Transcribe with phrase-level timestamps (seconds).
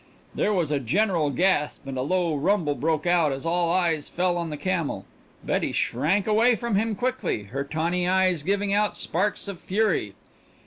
[0.33, 4.35] There was a general gasp, and a low rumble broke out as all eyes fell
[4.35, 5.05] on the camel.
[5.43, 10.15] Betty shrank away from him quickly, her tawny eyes giving out sparks of fury.